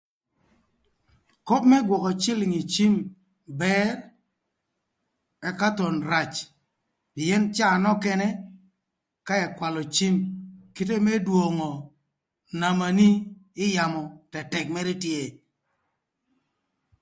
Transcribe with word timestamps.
Köp 1.47 1.63
më 1.69 1.77
gwökö 1.87 2.11
cïlïng 2.21 2.55
ï 2.61 2.63
cïm 2.73 2.93
bër 3.61 3.95
ëka 5.49 5.69
thon 5.77 5.95
rac, 6.11 6.33
pïën 7.13 7.43
caa 7.55 7.75
nökënë 7.83 8.27
ka 9.27 9.33
ëkwalö 9.47 9.81
cim, 9.95 10.15
kite 10.75 10.95
më 11.05 11.13
dwongo 11.27 11.69
namani 12.59 13.09
ï 13.63 13.65
yamö 13.75 14.01
athamö 14.03 14.13
tëtëk 14.31 14.67
mërë 14.75 14.93
tye. 15.03 15.21